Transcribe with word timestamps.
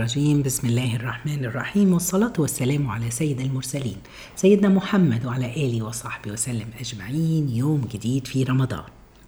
الرجيم. 0.00 0.42
بسم 0.42 0.66
الله 0.66 0.96
الرحمن 0.96 1.44
الرحيم. 1.44 1.92
والصلاة 1.92 2.32
والسلام 2.38 2.90
على 2.90 3.10
سيد 3.10 3.40
المرسلين 3.40 3.96
سيدنا 4.36 4.68
محمد 4.68 5.26
وعلى 5.26 5.46
آله 5.46 5.82
وصحبه 5.82 6.32
وسلم 6.32 6.66
أجمعين. 6.80 7.48
يوم 7.48 7.88
جديد 7.92 8.26
في 8.26 8.44
رمضان. 8.44 8.84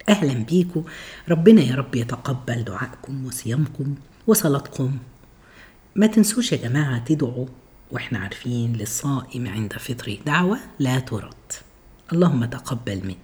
أهلا 0.09 0.33
بيكم 0.33 0.85
ربنا 1.29 1.63
يا 1.63 1.75
رب 1.75 1.95
يتقبل 1.95 2.65
دعائكم 2.65 3.27
وصيامكم 3.27 3.95
وصلاتكم. 4.27 4.99
ما 5.97 6.07
تنسوش 6.07 6.53
يا 6.53 6.57
جماعة 6.57 7.05
تدعوا 7.05 7.47
وإحنا 7.91 8.19
عارفين 8.19 8.73
للصائم 8.73 9.49
عند 9.49 9.73
فطره 9.73 10.17
دعوة 10.27 10.59
لا 10.79 10.99
ترد. 10.99 11.53
اللهم 12.13 12.45
تقبل 12.45 13.01
من 13.07 13.15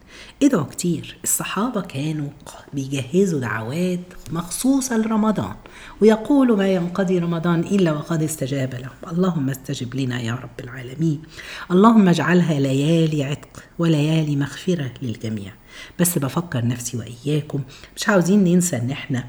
ادعوا 0.42 0.64
كتير 0.64 1.16
الصحابة 1.24 1.80
كانوا 1.80 2.28
بيجهزوا 2.74 3.40
دعوات 3.40 4.00
مخصوصة 4.32 4.96
لرمضان 4.96 5.54
ويقولوا 6.00 6.56
ما 6.56 6.68
ينقضي 6.68 7.18
رمضان 7.18 7.60
إلا 7.60 7.92
وقد 7.92 8.22
استجاب 8.22 8.74
لهم 8.74 9.12
اللهم 9.12 9.50
استجب 9.50 9.94
لنا 9.94 10.20
يا 10.20 10.34
رب 10.34 10.60
العالمين. 10.60 11.22
اللهم 11.70 12.08
اجعلها 12.08 12.60
ليالي 12.60 13.24
عتق 13.24 13.62
وليالي 13.78 14.36
مغفرة 14.36 14.90
للجميع. 15.02 15.52
بس 16.00 16.18
بفكر 16.18 16.66
نفسي 16.66 16.96
وإياكم 16.96 17.62
مش 17.96 18.08
عاوزين 18.08 18.44
ننسى 18.44 18.76
إن 18.76 18.90
إحنا 18.90 19.24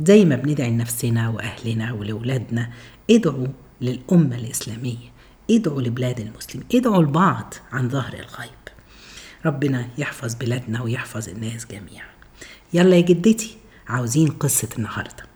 زي 0.00 0.24
ما 0.24 0.36
بندعي 0.36 0.70
لنفسنا 0.70 1.28
وأهلنا 1.28 1.92
ولأولادنا 1.92 2.70
ادعوا 3.10 3.46
للأمة 3.80 4.36
الإسلامية 4.36 5.12
ادعوا 5.50 5.82
لبلاد 5.82 6.20
المسلمين 6.20 6.66
ادعوا 6.74 7.00
البعض 7.00 7.54
عن 7.72 7.88
ظهر 7.88 8.12
الغيب. 8.14 8.65
ربنا 9.46 9.88
يحفظ 9.98 10.34
بلادنا 10.34 10.82
ويحفظ 10.82 11.28
الناس 11.28 11.66
جميعا. 11.66 12.08
يلا 12.72 12.96
يا 12.96 13.00
جدتي 13.00 13.56
عاوزين 13.88 14.28
قصة 14.28 14.68
النهاردة. 14.78 15.26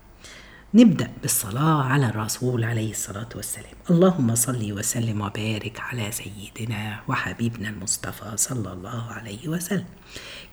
نبدأ 0.75 1.11
بالصلاة 1.23 1.83
على 1.83 2.07
الرسول 2.07 2.65
عليه 2.65 2.91
الصلاة 2.91 3.29
والسلام. 3.37 3.75
اللهم 3.91 4.35
صل 4.35 4.73
وسلم 4.73 5.21
وبارك 5.21 5.81
على 5.81 6.13
سيدنا 6.13 7.01
وحبيبنا 7.09 7.69
المصطفى 7.69 8.33
صلى 8.37 8.73
الله 8.73 9.05
عليه 9.11 9.49
وسلم. 9.49 9.85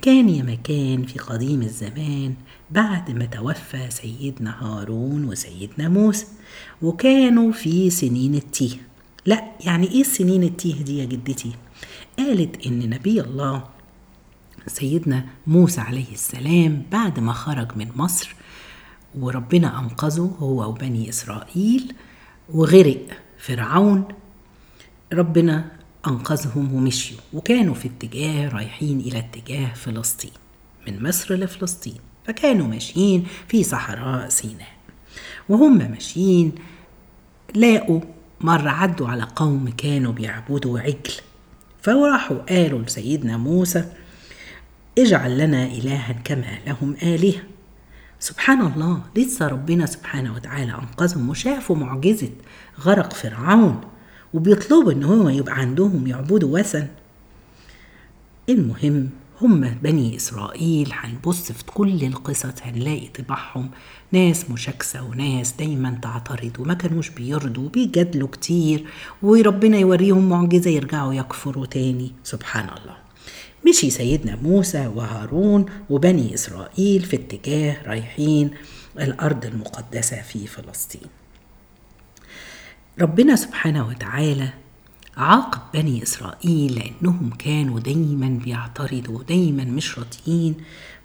كان 0.02 0.30
يا 0.30 0.44
مكان 0.44 1.06
في 1.06 1.20
قديم 1.20 1.62
الزمان 1.62 2.34
بعد 2.72 3.12
ما 3.12 3.26
توفى 3.26 3.90
سيدنا 3.90 4.64
هارون 4.64 5.26
وسيدنا 5.26 5.90
موسى 5.90 6.26
وكانوا 6.82 7.52
في 7.52 7.90
سنين 7.90 8.36
التيه. 8.36 8.78
لا 9.26 9.44
يعني 9.66 9.92
إيه 9.92 10.02
السنين 10.02 10.44
التيه 10.44 10.82
دي 10.84 10.98
يا 10.98 11.06
جدتي؟ 11.06 11.52
قالت 12.18 12.66
إن 12.66 12.90
نبي 12.90 13.22
الله 13.22 13.64
سيدنا 14.68 15.26
موسى 15.48 15.82
عليه 15.82 16.12
السلام 16.12 16.84
بعد 16.92 17.20
ما 17.20 17.34
خرج 17.34 17.78
من 17.78 17.92
مصر 17.96 18.36
وربنا 19.20 19.80
أنقذه 19.80 20.36
هو 20.40 20.70
وبني 20.70 21.10
إسرائيل 21.10 21.94
وغرق 22.54 23.08
فرعون. 23.38 24.08
ربنا 25.14 25.72
أنقذهم 26.08 26.74
ومشيوا 26.74 27.20
وكانوا 27.34 27.74
في 27.74 27.88
اتجاه 27.88 28.50
رايحين 28.50 29.00
إلى 29.00 29.20
اتجاه 29.20 29.74
فلسطين 29.74 30.32
من 30.88 31.04
مصر 31.04 31.36
لفلسطين 31.36 31.98
فكانوا 32.26 32.68
ماشيين 32.68 33.28
في 33.48 33.64
صحراء 33.64 34.30
سيناء. 34.30 34.78
وهم 35.50 35.78
ماشيين 35.78 36.56
لاقوا 37.56 38.02
مرة 38.42 38.70
عدوا 38.70 39.08
على 39.08 39.24
قوم 39.36 39.70
كانوا 39.70 40.12
بيعبدوا 40.12 40.80
عجل. 40.80 41.14
فراحوا 41.82 42.38
قالوا 42.38 42.80
لسيدنا 42.82 43.38
موسى 43.38 43.86
اجعل 44.98 45.38
لنا 45.38 45.64
إلها 45.66 46.12
كما 46.24 46.60
لهم 46.68 46.96
آلهة. 47.04 47.42
سبحان 48.20 48.62
الله 48.62 49.02
لسه 49.16 49.48
ربنا 49.48 49.86
سبحانه 49.86 50.34
وتعالى 50.34 50.72
أنقذهم 50.72 51.30
وشافوا 51.30 51.76
معجزة 51.76 52.30
غرق 52.80 53.14
فرعون 53.14 53.82
وبيطلبوا 54.34 54.92
إن 54.92 55.04
هو 55.04 55.30
يبقى 55.30 55.56
عندهم 55.56 56.08
يعبدوا 56.08 56.60
وثن. 56.60 56.88
المهم 58.50 59.10
هم 59.42 59.62
بني 59.70 60.16
إسرائيل 60.16 60.90
هنبص 60.94 61.52
في 61.52 61.64
كل 61.66 62.04
القصص 62.04 62.54
هنلاقي 62.62 63.08
طباعهم 63.08 63.70
ناس 64.12 64.50
مشاكسة 64.50 65.04
وناس 65.04 65.52
دايما 65.52 66.00
تعترض 66.02 66.52
وما 66.60 66.74
كانوش 66.74 67.10
بيرضوا 67.10 67.70
بيجادلوا 67.70 68.28
كتير 68.28 68.86
وربنا 69.22 69.78
يوريهم 69.78 70.30
معجزة 70.30 70.70
يرجعوا 70.70 71.14
يكفروا 71.14 71.66
تاني. 71.66 72.12
سبحان 72.24 72.66
الله. 72.70 72.98
مشي 73.68 73.90
سيدنا 73.90 74.36
موسى 74.36 74.88
وهارون 74.88 75.66
وبني 75.90 76.34
إسرائيل 76.34 77.02
في 77.02 77.16
اتجاه 77.16 77.84
رايحين 77.88 78.52
الأرض 79.00 79.46
المقدسة 79.46 80.22
في 80.22 80.48
فلسطين. 80.48 81.08
ربنا 83.02 83.36
سبحانه 83.36 83.88
وتعالى 83.88 84.50
عاقب 85.18 85.62
بني 85.74 86.04
إسرائيل 86.04 86.76
لأنهم 86.76 87.30
كانوا 87.30 87.80
دايما 87.80 88.40
بيعترضوا 88.46 89.24
دايما 89.24 89.64
مش 89.64 90.00
راضيين 90.00 90.56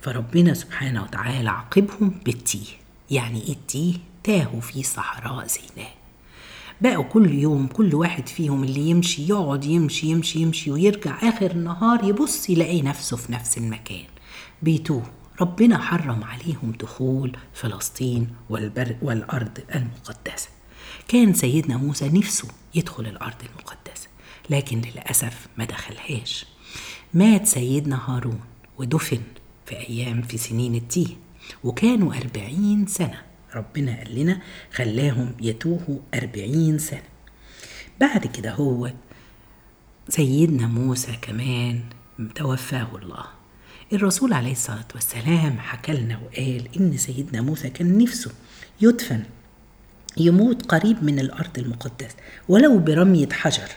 فربنا 0.01 0.55
سبحانه 0.55 1.03
وتعالى 1.03 1.51
عاقبهم 1.51 2.15
بالتيه. 2.25 2.67
يعني 3.11 3.43
إيه 3.43 3.53
التيه؟ 3.53 3.95
تاهوا 4.25 4.61
في 4.61 4.83
صحراء 4.83 5.47
سيناء. 5.47 5.95
بقوا 6.81 7.05
كل 7.05 7.31
يوم 7.35 7.67
كل 7.67 7.95
واحد 7.95 8.29
فيهم 8.29 8.65
اللي 8.65 8.81
يمشي 8.91 9.29
يقعد 9.29 9.65
يمشي 9.65 10.07
يمشي 10.07 10.39
يمشي 10.39 10.71
ويرجع 10.71 11.29
آخر 11.29 11.51
النهار 11.51 12.05
يبص 12.05 12.51
يلاقي 12.51 12.83
نفسه 12.83 13.17
في 13.17 13.33
نفس 13.33 13.59
المكان. 13.59 14.07
بيتوه. 14.63 15.03
ربنا 15.41 15.79
حرم 15.79 16.25
عليهم 16.25 16.73
دخول 16.81 17.37
فلسطين 17.55 18.29
والبر 18.51 18.97
والأرض 19.03 19.59
المقدسة. 19.75 20.49
كان 21.09 21.35
سيدنا 21.35 21.77
موسى 21.77 22.09
نفسه 22.09 22.49
يدخل 22.75 23.07
الأرض 23.07 23.37
المقدسة. 23.43 23.82
لكن 24.51 24.81
للأسف 24.81 25.47
ما 25.59 25.65
دخلهاش. 25.65 26.47
مات 27.15 27.47
سيدنا 27.47 28.01
هارون 28.11 28.41
ودفن 28.79 29.21
في 29.67 29.77
أيام 29.89 30.23
في 30.23 30.39
سنين 30.39 30.75
التيه 30.75 31.17
وكانوا 31.65 32.15
أربعين 32.15 32.87
سنة. 32.87 33.23
ربنا 33.55 33.97
قال 33.97 34.15
لنا 34.15 34.41
خلاهم 34.75 35.35
يتوهوا 35.41 35.99
أربعين 36.15 36.79
سنة. 36.79 37.03
بعد 38.01 38.27
كده 38.27 38.53
هو 38.53 38.93
سيدنا 40.09 40.67
موسى 40.67 41.13
كمان 41.23 41.81
توفاه 42.35 42.89
الله. 43.03 43.25
الرسول 43.93 44.33
عليه 44.33 44.53
الصلاة 44.53 44.89
والسلام 44.95 45.59
حكى 45.59 45.93
لنا 45.93 46.19
وقال 46.19 46.69
إن 46.81 46.97
سيدنا 46.97 47.41
موسى 47.41 47.71
كان 47.71 47.99
نفسه 47.99 48.31
يدفن 48.81 49.23
يموت 50.17 50.67
قريب 50.67 51.05
من 51.05 51.19
الأرض 51.19 51.59
المقدسة 51.59 52.17
ولو 52.49 52.79
برمية 52.79 53.29
حجر. 53.29 53.69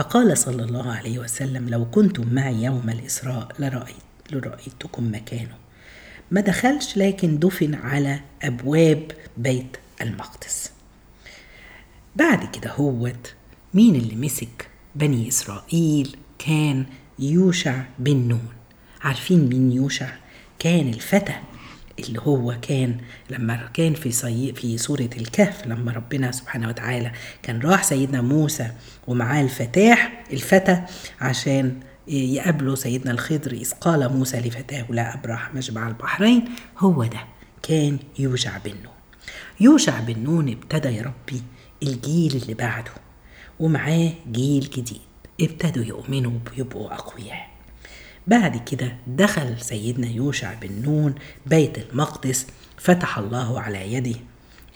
فقال 0.00 0.38
صلى 0.38 0.62
الله 0.62 0.92
عليه 0.92 1.18
وسلم 1.18 1.68
لو 1.68 1.90
كنتم 1.90 2.34
معي 2.34 2.62
يوم 2.62 2.90
الإسراء 2.90 3.48
لرأيت 3.58 3.96
لرأيتكم 4.32 5.14
مكانه. 5.14 5.54
ما 6.30 6.40
دخلش 6.40 6.96
لكن 6.96 7.38
دفن 7.38 7.74
على 7.74 8.20
أبواب 8.42 9.12
بيت 9.36 9.76
المقدس. 10.00 10.70
بعد 12.16 12.56
كده 12.56 12.70
هوت 12.70 13.34
مين 13.74 13.94
اللي 13.94 14.16
مسك 14.16 14.68
بني 14.94 15.28
إسرائيل؟ 15.28 16.16
كان 16.38 16.86
يوشع 17.18 17.82
بن 17.98 18.28
نون. 18.28 18.48
عارفين 19.00 19.48
مين 19.48 19.72
يوشع؟ 19.72 20.12
كان 20.58 20.88
الفتى 20.88 21.34
اللي 22.08 22.20
هو 22.20 22.56
كان 22.62 22.96
لما 23.30 23.68
كان 23.74 23.94
في 23.94 24.12
صي... 24.12 24.52
في 24.52 24.78
سورة 24.78 25.10
الكهف 25.16 25.66
لما 25.66 25.92
ربنا 25.92 26.32
سبحانه 26.32 26.68
وتعالى 26.68 27.12
كان 27.42 27.60
راح 27.60 27.82
سيدنا 27.84 28.22
موسى 28.22 28.70
ومعاه 29.06 29.42
الفتاح 29.42 30.24
الفتى 30.32 30.82
عشان 31.20 31.80
يقابله 32.08 32.74
سيدنا 32.74 33.10
الخضر 33.10 33.52
إذ 33.52 33.72
قال 33.72 34.12
موسى 34.12 34.40
لفتاه 34.40 34.86
لا 34.90 35.14
أبرح 35.14 35.54
مجمع 35.54 35.88
البحرين. 35.88 36.44
هو 36.78 37.04
ده 37.04 37.20
كان 37.62 37.98
يوشع 38.18 38.58
بن 38.58 38.70
نون. 38.70 38.94
يوشع 39.60 40.00
بن 40.00 40.18
نون 40.24 40.48
ابتدى 40.48 40.88
يربي 40.88 41.42
الجيل 41.82 42.36
اللي 42.42 42.54
بعده 42.54 42.90
ومعاه 43.60 44.12
جيل 44.32 44.60
جديد 44.60 45.00
ابتدوا 45.40 45.84
يؤمنوا 45.84 46.38
ويبقوا 46.56 46.94
أقوياء. 46.94 47.49
بعد 48.26 48.56
كده 48.56 48.96
دخل 49.06 49.60
سيدنا 49.60 50.06
يوشع 50.06 50.54
بن 50.54 50.82
نون 50.82 51.14
بيت 51.46 51.78
المقدس 51.78 52.46
فتح 52.78 53.18
الله 53.18 53.60
على 53.60 53.92
يده. 53.92 54.20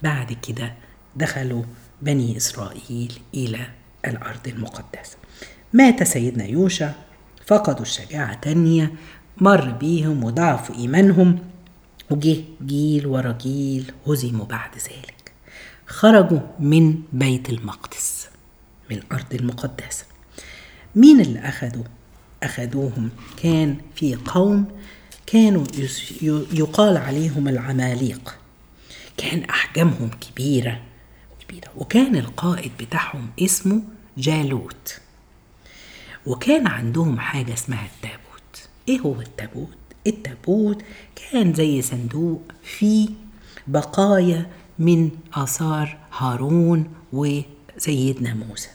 بعد 0.03 0.33
كده 0.33 0.73
دخلوا 1.17 1.63
بني 2.03 2.37
إسرائيل 2.37 3.13
إلى 3.35 3.67
الأرض 4.05 4.49
المقدسة. 4.49 5.17
مات 5.73 6.03
سيدنا 6.03 6.45
يوشع 6.45 6.93
فقدوا 7.47 7.83
الشجاعة 7.83 8.35
تانية 8.35 8.93
مر 9.39 9.71
بيهم 9.71 10.25
وضعفوا 10.25 10.77
إيمانهم 10.77 11.39
وجه 12.11 12.45
جيل 12.67 13.07
ورا 13.07 13.33
جيل 13.33 13.93
هزموا 14.07 14.47
بعد 14.47 14.71
ذلك. 14.75 15.33
خرجوا 15.87 16.41
من 16.59 17.03
بيت 17.13 17.51
المقدس 17.51 18.29
من 18.91 18.97
الأرض 18.97 19.35
المقدسة. 19.35 20.05
مين 20.97 21.21
اللي 21.21 21.39
أخدوا 21.39 21.85
أخذوهم. 22.45 23.11
كان 23.43 23.77
في 23.95 24.15
قوم 24.15 24.67
كانوا 25.27 25.65
يقال 26.53 26.97
عليهم 26.97 27.49
العماليق. 27.49 28.39
كان 29.17 29.45
أحجامهم 29.45 30.11
كبيرة 30.21 30.81
كبيرة. 31.41 31.69
وكان 31.77 32.17
القائد 32.17 32.73
بتاعهم 32.81 33.31
اسمه 33.41 33.83
جالوت. 34.19 35.01
وكان 36.27 36.67
عندهم 36.67 37.19
حاجة 37.19 37.55
اسمها 37.55 37.87
التابوت. 37.87 38.69
إيه 38.89 39.01
هو 39.01 39.21
التابوت؟ 39.21 39.77
التابوت 40.07 40.83
كان 41.17 41.55
زي 41.55 41.83
صندوق 41.83 42.43
فيه 42.63 43.09
بقايا 43.67 44.47
من 44.79 45.11
آثار 45.35 45.99
هارون 46.19 46.93
وسيدنا 47.13 48.35
موسى. 48.35 48.69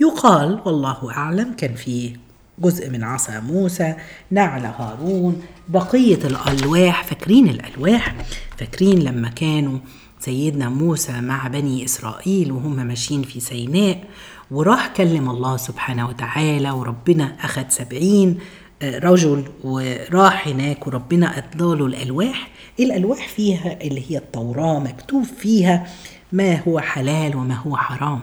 يقال 0.00 0.60
والله 0.64 1.10
أعلم 1.10 1.52
كان 1.52 1.74
فيه 1.74 2.16
جزء 2.58 2.90
من 2.90 3.04
عصا 3.04 3.40
موسى 3.40 3.94
نعل 4.30 4.64
هارون 4.66 5.42
بقية 5.68 6.18
الألواح. 6.24 7.04
فاكرين 7.04 7.48
الألواح؟ 7.48 8.14
فاكرين 8.56 8.98
لما 8.98 9.28
كانوا 9.28 9.78
سيدنا 10.20 10.68
موسى 10.68 11.20
مع 11.20 11.46
بني 11.48 11.84
إسرائيل 11.84 12.52
وهم 12.52 12.86
ماشيين 12.86 13.22
في 13.22 13.40
سيناء 13.40 14.04
وراح 14.50 14.86
كلم 14.96 15.30
الله 15.30 15.56
سبحانه 15.56 16.08
وتعالى 16.08 16.70
وربنا 16.70 17.36
أخذ 17.40 17.64
سبعين 17.68 18.38
رجل 18.82 19.44
وراح 19.64 20.48
هناك 20.48 20.86
وربنا 20.86 21.38
أداله 21.38 21.86
الألواح. 21.86 22.48
الألواح 22.80 23.28
فيها 23.28 23.78
اللي 23.82 24.02
هي 24.10 24.18
التوراة 24.18 24.78
مكتوب 24.78 25.24
فيها 25.24 25.86
ما 26.32 26.60
هو 26.68 26.80
حلال 26.80 27.36
وما 27.36 27.54
هو 27.54 27.76
حرام. 27.76 28.22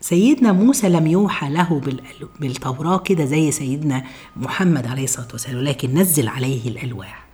سيدنا 0.00 0.52
موسى 0.52 0.88
لم 0.88 1.06
يوحى 1.06 1.50
له 1.50 1.80
بالتوراة 2.40 2.98
كده 2.98 3.24
زي 3.24 3.50
سيدنا 3.50 4.04
محمد 4.36 4.86
عليه 4.86 5.04
الصلاة 5.04 5.28
والسلام 5.32 5.64
لكن 5.64 5.94
نزل 5.94 6.28
عليه 6.28 6.68
الألواح. 6.68 7.28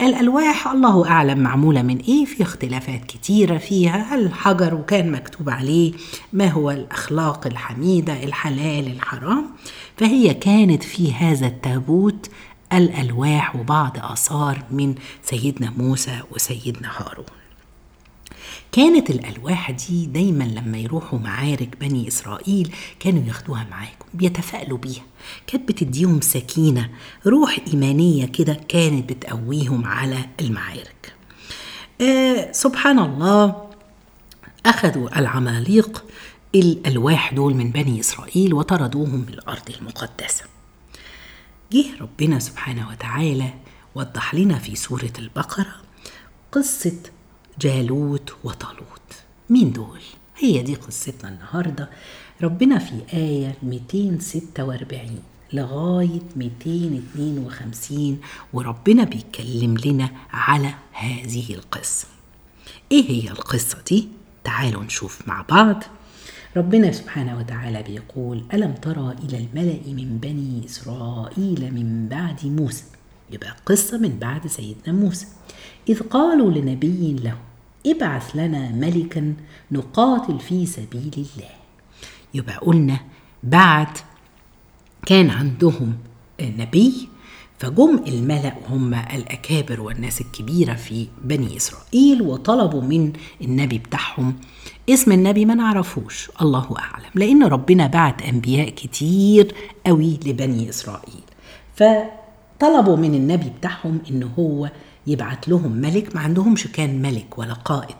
الألواح 0.00 0.68
الله 0.68 1.08
أعلم 1.10 1.38
معمولة 1.38 1.82
من 1.82 1.98
إيه؟ 1.98 2.24
في 2.24 2.42
اختلافات 2.42 3.04
كتيرة 3.04 3.58
فيها. 3.58 4.14
الحجر 4.14 4.74
وكان 4.74 5.12
مكتوب 5.12 5.50
عليه 5.50 5.92
ما 6.32 6.48
هو 6.48 6.70
الأخلاق 6.70 7.46
الحميدة 7.46 8.24
الحلال 8.24 8.86
الحرام. 8.86 9.44
فهي 9.96 10.34
كانت 10.34 10.82
في 10.82 11.12
هذا 11.12 11.46
التابوت 11.46 12.30
الألواح 12.72 13.56
وبعض 13.56 13.96
آثار 14.00 14.64
من 14.70 14.94
سيدنا 15.22 15.72
موسى 15.76 16.20
وسيدنا 16.30 16.88
هارون. 16.96 17.41
كانت 18.72 19.10
الألواح 19.10 19.70
دي 19.70 20.06
دايما 20.06 20.44
لما 20.44 20.78
يروحوا 20.78 21.18
معارك 21.18 21.76
بني 21.80 22.08
إسرائيل 22.08 22.74
كانوا 23.00 23.22
ياخدوها 23.26 23.66
معاكم 23.70 24.06
بيتفائلوا 24.14 24.78
بيها. 24.78 25.02
كانت 25.46 25.68
بتديهم 25.68 26.20
سكينة 26.20 26.90
روح 27.26 27.58
إيمانية 27.72 28.26
كده 28.26 28.60
كانت 28.68 29.12
بتقويهم 29.12 29.84
على 29.84 30.18
المعارك. 30.40 31.12
آه 32.00 32.52
سبحان 32.52 32.98
الله 32.98 33.70
أخذوا 34.66 35.18
العماليق 35.18 36.04
الألواح 36.54 37.34
دول 37.34 37.54
من 37.54 37.70
بني 37.70 38.00
إسرائيل 38.00 38.54
وطردوهم 38.54 39.14
من 39.20 39.28
الأرض 39.28 39.70
المقدسة. 39.78 40.44
جه 41.72 41.84
ربنا 42.00 42.38
سبحانه 42.38 42.88
وتعالى 42.88 43.54
وضح 43.94 44.34
لنا 44.34 44.58
في 44.58 44.76
سورة 44.76 45.12
البقرة 45.18 45.74
قصة 46.52 46.96
جالوت 47.60 48.32
وطالوت. 48.44 48.82
مين 49.50 49.72
دول؟ 49.72 50.00
هي 50.38 50.62
دي 50.62 50.74
قصتنا 50.74 51.30
النهاردة. 51.30 51.90
ربنا 52.42 52.78
في 52.78 52.94
آية 53.14 53.56
246 53.62 55.18
لغاية 55.52 56.20
252 56.36 58.20
وربنا 58.52 59.04
بيتكلم 59.04 59.76
لنا 59.84 60.10
على 60.30 60.74
هذه 60.92 61.54
القصة. 61.54 62.06
إيه 62.92 63.10
هي 63.10 63.30
القصة 63.30 63.78
دي؟ 63.88 64.08
تعالوا 64.44 64.84
نشوف 64.84 65.28
مع 65.28 65.42
بعض. 65.42 65.82
ربنا 66.56 66.92
سبحانه 66.92 67.38
وتعالى 67.38 67.82
بيقول 67.82 68.44
ألم 68.54 68.72
ترى 68.72 69.14
إلى 69.24 69.36
الملأ 69.38 69.92
من 69.92 70.18
بني 70.22 70.66
إسرائيل 70.66 71.74
من 71.74 72.08
بعد 72.08 72.46
موسى؟ 72.46 72.84
يبقى 73.32 73.56
قصة 73.66 73.98
من 73.98 74.18
بعد 74.18 74.46
سيدنا 74.46 74.92
موسى. 74.94 75.26
إذ 75.88 76.00
قالوا 76.00 76.50
لنبي 76.50 77.16
له 77.22 77.36
ابعث 77.86 78.36
لنا 78.36 78.70
ملكا 78.70 79.34
نقاتل 79.72 80.40
في 80.40 80.66
سبيل 80.66 81.12
الله. 81.16 81.50
يبقى 82.34 82.56
قلنا 82.56 83.00
بعد 83.42 83.88
كان 85.06 85.30
عندهم 85.30 85.94
نبي 86.40 87.08
فجم 87.58 88.04
الملأ 88.06 88.54
هم 88.68 88.94
الأكابر 88.94 89.80
والناس 89.80 90.20
الكبيرة 90.20 90.74
في 90.74 91.06
بني 91.24 91.56
إسرائيل 91.56 92.22
وطلبوا 92.22 92.82
من 92.82 93.12
النبي 93.40 93.78
بتاعهم 93.78 94.36
اسم 94.90 95.12
النبي 95.12 95.44
ما 95.44 95.54
نعرفوش 95.54 96.30
الله 96.42 96.74
أعلم 96.78 97.10
لأن 97.14 97.42
ربنا 97.44 97.86
بعت 97.86 98.22
أنبياء 98.22 98.68
كتير 98.68 99.54
قوي 99.86 100.18
لبني 100.26 100.68
إسرائيل. 100.68 101.22
فطلبوا 102.62 102.96
من 102.96 103.14
النبي 103.14 103.50
بتاعهم 103.58 104.00
إن 104.10 104.22
هو 104.38 104.70
يبعت 105.06 105.48
لهم 105.48 105.72
ملك 105.72 106.14
ما 106.14 106.20
عندهمش 106.20 106.66
كان 106.66 107.02
ملك 107.02 107.38
ولا 107.38 107.52
قائد 107.52 107.96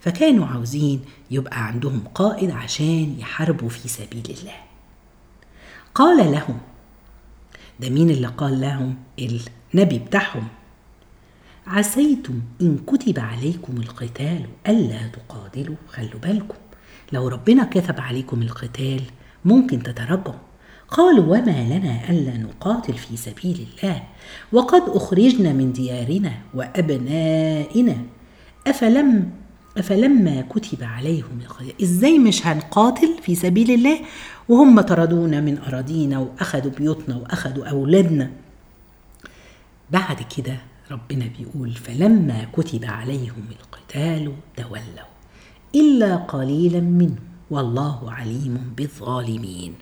فكانوا 0.00 0.46
عاوزين 0.46 1.00
يبقى 1.30 1.66
عندهم 1.66 2.02
قائد 2.14 2.50
عشان 2.50 3.16
يحاربوا 3.18 3.68
في 3.68 3.88
سبيل 3.88 4.36
الله. 4.38 4.56
قال 5.94 6.32
لهم 6.32 6.58
ده 7.80 7.90
مين 7.90 8.10
اللي 8.10 8.26
قال 8.26 8.60
لهم؟ 8.60 8.96
النبي 9.18 9.98
بتاعهم. 9.98 10.48
عسيتم 11.66 12.40
إن 12.60 12.78
كتب 12.86 13.18
عليكم 13.18 13.76
القتال 13.76 14.46
ألا 14.68 15.08
تقاتلوا 15.08 15.76
خلوا 15.88 16.20
بالكم. 16.22 16.56
لو 17.12 17.28
ربنا 17.28 17.64
كتب 17.64 18.00
عليكم 18.00 18.42
القتال 18.42 19.02
ممكن 19.44 19.82
تتراجعوا 19.82 20.34
قالوا 20.94 21.24
وما 21.24 21.64
لنا 21.64 22.10
ألا 22.10 22.36
نقاتل 22.36 22.94
في 22.94 23.16
سبيل 23.16 23.66
الله 23.66 24.02
وقد 24.52 24.82
أخرجنا 24.86 25.52
من 25.52 25.72
ديارنا 25.72 26.32
وأبنائنا. 26.54 27.96
أفلم 28.66 29.30
أفلما 29.78 30.40
كتب 30.40 30.84
عليهم 30.84 31.38
إزاي 31.82 32.18
مش 32.18 32.46
هنقاتل 32.46 33.16
في 33.22 33.34
سبيل 33.34 33.70
الله؟ 33.70 34.00
وهم 34.48 34.80
طردونا 34.80 35.40
من 35.40 35.58
أراضينا 35.58 36.18
وأخذوا 36.18 36.72
بيوتنا 36.72 37.16
وأخذوا 37.16 37.66
أولادنا. 37.66 38.30
بعد 39.90 40.16
كده 40.36 40.56
ربنا 40.90 41.24
بيقول 41.38 41.72
فلما 41.72 42.46
كتب 42.52 42.84
عليهم 42.84 43.44
القتال 43.50 44.32
تولوا 44.56 45.08
إلا 45.74 46.16
قليلا 46.16 46.80
منهم 46.80 47.16
والله 47.50 48.12
عليم 48.12 48.72
بالظالمين. 48.76 49.74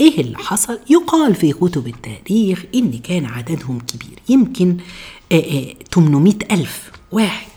إيه 0.00 0.20
اللي 0.20 0.38
حصل؟ 0.38 0.78
يقال 0.90 1.34
في 1.34 1.52
كتب 1.52 1.86
التاريخ 1.86 2.64
إن 2.74 2.98
كان 2.98 3.24
عددهم 3.24 3.78
كبير 3.80 4.18
يمكن 4.28 4.76
آآ 5.32 5.36
آآ 5.36 5.74
800 5.94 6.34
ألف 6.50 6.90
واحد. 7.12 7.48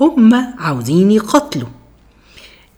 هم 0.00 0.34
عاوزين 0.58 1.10
يقتلوا. 1.10 1.68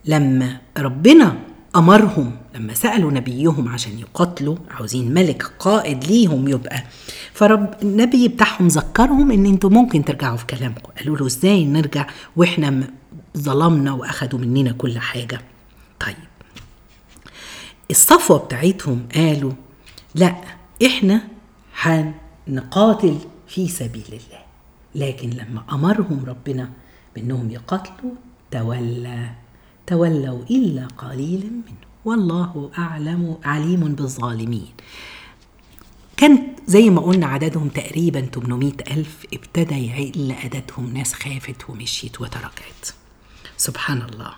لما 0.05 0.61
ربنا 0.79 1.39
أمرهم 1.77 2.37
لما 2.55 2.75
سألوا 2.75 3.13
نبيهم 3.13 3.69
عشان 3.69 3.99
يقاتلوا 3.99 4.57
عاوزين 4.71 5.15
ملك 5.15 5.43
قائد 5.59 6.05
ليهم 6.05 6.49
يبقى. 6.49 6.85
فرب 7.33 7.75
النبي 7.83 8.29
بتاعهم 8.29 8.69
ذكرهم 8.69 9.31
إن 9.31 9.47
أنتوا 9.47 9.71
ممكن 9.71 10.05
ترجعوا 10.05 10.37
في 10.37 10.47
كلامكم. 10.47 10.93
قالوا 10.99 11.17
له 11.17 11.27
إزاي 11.27 11.65
نرجع 11.65 12.07
وإحنا 12.37 12.91
ظلمنا 13.39 13.93
واخدوا 13.93 14.39
مننا 14.39 14.73
كل 14.73 14.99
حاجة. 14.99 15.41
طيب. 16.01 16.17
الصفوة 17.91 18.39
بتاعتهم 18.39 19.09
قالوا 19.15 19.53
لا 20.15 20.37
إحنا 20.87 21.29
هنقاتل 21.81 23.19
في 23.49 23.69
سبيل 23.69 24.05
الله. 24.09 24.47
لكن 24.95 25.31
لما 25.31 25.65
أمرهم 25.73 26.25
ربنا 26.27 26.71
بأنهم 27.15 27.51
يقاتلوا 27.51 28.15
تولى 28.51 29.31
تولوا 29.87 30.43
إلا 30.51 30.87
قليلا 30.87 31.45
منه 31.51 31.87
والله 32.05 32.71
أعلم 32.79 33.37
عليم 33.45 33.81
بالظالمين. 33.95 34.73
كان 36.17 36.57
زي 36.67 36.91
ما 36.91 37.01
قلنا 37.01 37.27
عددهم 37.27 37.69
تقريبا 37.69 38.21
800 38.21 38.73
ألف 38.91 39.27
ابتدى 39.35 39.75
يقل 39.75 40.33
عددهم 40.33 40.93
ناس 40.95 41.13
خافت 41.13 41.71
ومشيت 41.71 42.21
وتركت. 42.21 42.95
سبحان 43.57 44.03
الله. 44.03 44.33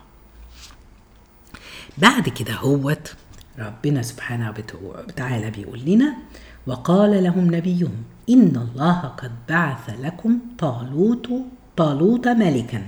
بعد 1.98 2.28
كده 2.28 2.54
هوت 2.54 3.14
ربنا 3.58 4.02
سبحانه 4.02 4.54
وتعالى 4.82 5.50
بيقول 5.50 5.80
لنا 5.86 6.14
وقال 6.66 7.24
لهم 7.24 7.54
نبيهم 7.54 7.94
إن 8.30 8.56
الله 8.56 9.00
قد 9.00 9.32
بعث 9.48 9.90
لكم 10.00 10.38
طالوت 10.58 11.28
طالوت 11.76 12.28
ملكا 12.28 12.82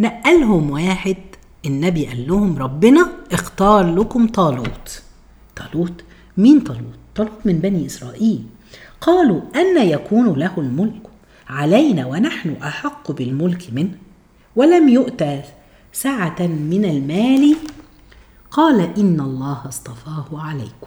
نقلهم 0.00 0.70
واحد 0.70 1.16
النبي 1.66 2.06
قال 2.06 2.28
لهم 2.28 2.58
ربنا 2.58 3.08
اختار 3.32 3.94
لكم 3.94 4.26
طالوت. 4.26 5.02
طالوت؟ 5.56 6.04
مين 6.36 6.60
طالوت؟ 6.60 6.98
طالوت 7.14 7.40
من 7.44 7.58
بني 7.58 7.86
إسرائيل. 7.86 8.44
قالوا 9.00 9.40
أن 9.56 9.88
يكون 9.88 10.38
له 10.38 10.52
الملك. 10.58 11.02
علينا 11.48 12.06
ونحن 12.06 12.56
أحق 12.62 13.12
بالملك 13.12 13.62
منه. 13.72 13.94
ولم 14.56 14.88
يؤت 14.88 15.24
سعة 15.92 16.40
من 16.40 16.84
المال 16.84 17.56
قال 18.52 18.80
إن 18.80 19.20
الله 19.20 19.68
اصطفاه 19.68 20.26
عليكم 20.32 20.86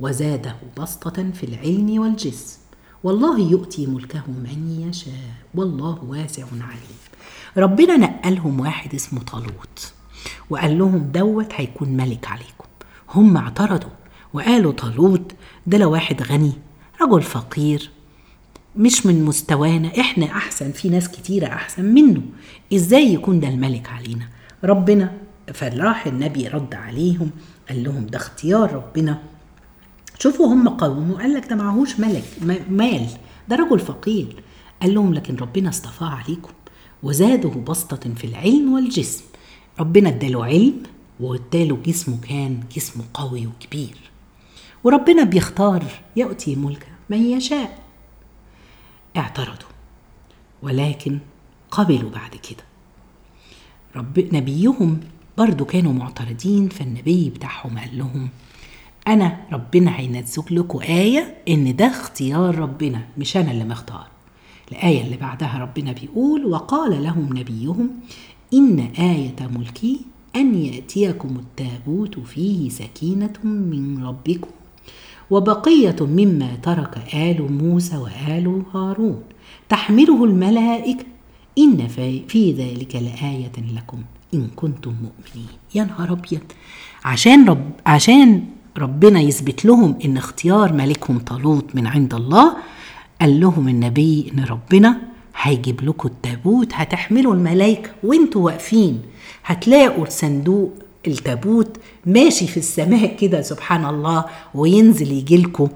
وزاده 0.00 0.56
بسطة 0.78 1.30
في 1.30 1.44
العلم 1.44 2.00
والجسم. 2.00 2.58
والله 3.04 3.40
يؤتي 3.40 3.86
ملكه 3.86 4.22
من 4.26 4.86
يشاء. 4.88 5.34
والله 5.54 6.04
واسع 6.04 6.44
عليم. 6.52 6.98
ربنا 7.56 7.96
نقلهم 7.96 8.60
واحد 8.60 8.94
اسمه 8.94 9.20
طالوت 9.20 9.92
وقال 10.50 10.78
لهم 10.78 10.98
دوت 10.98 11.52
هيكون 11.54 11.88
ملك 11.88 12.28
عليكم. 12.28 12.64
هم 13.14 13.36
اعترضوا 13.36 13.90
وقالوا 14.32 14.72
طالوت 14.72 15.32
ده 15.66 15.78
لو 15.78 15.92
واحد 15.92 16.22
غني 16.22 16.52
رجل 17.02 17.22
فقير 17.22 17.90
مش 18.76 19.06
من 19.06 19.24
مستوانا. 19.24 20.00
إحنا 20.00 20.26
أحسن 20.26 20.72
في 20.72 20.88
ناس 20.88 21.08
كتيرة 21.08 21.46
أحسن 21.46 21.84
منه. 21.84 22.22
إزاي 22.74 23.12
يكون 23.14 23.40
ده 23.40 23.48
الملك 23.48 23.88
علينا؟ 23.88 24.28
ربنا 24.64 25.21
فراح 25.54 26.06
النبي 26.06 26.48
رد 26.48 26.74
عليهم 26.74 27.30
قال 27.68 27.84
لهم 27.84 28.06
ده 28.06 28.18
اختيار 28.18 28.74
ربنا. 28.74 29.22
شوفوا 30.18 30.46
هم 30.46 30.68
قوموا 30.68 31.18
قال 31.18 31.34
لك 31.34 31.46
ده 31.48 31.56
معهوش 31.56 32.00
ملك 32.00 32.24
مال 32.70 33.06
ده 33.48 33.56
رجل 33.56 33.78
فقير. 33.78 34.42
قال 34.82 34.94
لهم 34.94 35.14
لكن 35.14 35.36
ربنا 35.36 35.68
اصطفاه 35.68 36.08
عليكم 36.08 36.52
وزاده 37.02 37.48
بسطة 37.48 38.14
في 38.14 38.26
العلم 38.26 38.72
والجسم. 38.72 39.24
ربنا 39.80 40.08
اداله 40.08 40.44
علم 40.44 40.82
واداله 41.20 41.76
جسمه 41.76 42.20
كان 42.20 42.60
جسمه 42.76 43.04
قوي 43.14 43.46
وكبير. 43.46 43.96
وربنا 44.84 45.24
بيختار 45.24 45.84
يؤتي 46.16 46.56
ملكه 46.56 46.86
من 47.10 47.22
يشاء. 47.22 47.78
اعترضوا 49.16 49.68
ولكن 50.62 51.18
قبلوا 51.70 52.10
بعد 52.10 52.30
كده. 52.30 52.64
رب 53.96 54.18
نبيهم 54.34 55.00
برضو 55.38 55.64
كانوا 55.64 55.92
معترضين 55.92 56.68
فالنبي 56.68 57.30
بتاعهم 57.30 57.78
قال 57.78 57.98
لهم 57.98 58.28
أنا 59.08 59.36
ربنا 59.52 59.98
هينزل 60.00 60.42
لكم 60.50 60.78
آية 60.80 61.34
إن 61.48 61.76
ده 61.76 61.86
اختيار 61.86 62.58
ربنا 62.58 63.02
مش 63.18 63.36
أنا 63.36 63.50
اللي 63.50 63.64
مختار. 63.64 64.06
الآية 64.72 65.04
اللي 65.04 65.16
بعدها 65.16 65.58
ربنا 65.58 65.92
بيقول 65.92 66.46
وقال 66.46 67.02
لهم 67.02 67.38
نبيهم 67.38 67.90
إن 68.54 68.78
آية 68.98 69.36
ملكي 69.58 70.00
أن 70.36 70.54
يأتيكم 70.54 71.36
التابوت 71.38 72.18
فيه 72.18 72.68
سكينة 72.68 73.32
من 73.44 74.04
ربكم 74.04 74.48
وبقية 75.30 75.96
مما 76.00 76.56
ترك 76.62 77.14
آل 77.14 77.52
موسى 77.52 77.96
وآل 77.96 78.62
هارون 78.74 79.22
تحمله 79.68 80.24
الملائكة 80.24 81.04
إن 81.58 81.88
في 82.28 82.52
ذلك 82.52 82.96
لآية 82.96 83.52
لكم. 83.76 84.02
إن 84.34 84.48
كنتم 84.56 84.90
مؤمنين. 84.90 85.48
يا 85.74 85.84
نهار 85.84 86.12
أبيض. 86.12 86.40
عشان 87.04 87.48
رب 87.48 87.70
عشان 87.86 88.44
ربنا 88.78 89.20
يثبت 89.20 89.64
لهم 89.64 89.98
إن 90.04 90.16
اختيار 90.16 90.72
ملكهم 90.72 91.18
طالوت 91.18 91.74
من 91.74 91.86
عند 91.86 92.14
الله 92.14 92.56
قال 93.20 93.40
لهم 93.40 93.68
النبي 93.68 94.32
إن 94.34 94.44
ربنا 94.44 95.00
هيجيب 95.42 95.80
لكم 95.84 96.08
التابوت 96.08 96.68
هتحملوا 96.72 97.34
الملائكة 97.34 97.90
وأنتوا 98.04 98.44
واقفين. 98.44 99.02
هتلاقوا 99.44 100.06
الصندوق 100.06 100.72
التابوت 101.06 101.76
ماشي 102.06 102.46
في 102.46 102.56
السماء 102.56 103.16
كده 103.16 103.42
سبحان 103.42 103.84
الله 103.86 104.24
وينزل 104.54 105.12
يجيلكم 105.12 105.68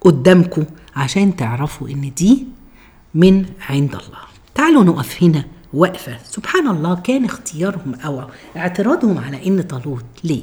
قدامكم 0.00 0.64
عشان 0.96 1.36
تعرفوا 1.36 1.88
إن 1.88 2.12
دي 2.16 2.44
من 3.14 3.44
عند 3.68 3.94
الله. 3.94 4.20
تعالوا 4.54 4.84
نقف 4.84 5.22
هنا. 5.22 5.44
وقفة. 5.74 6.18
سبحان 6.24 6.68
الله 6.68 6.94
كان 6.94 7.24
اختيارهم 7.24 7.94
أو 7.94 8.24
اعتراضهم 8.56 9.18
على 9.18 9.46
إن 9.46 9.62
طالوت 9.62 10.04
ليه؟ 10.24 10.42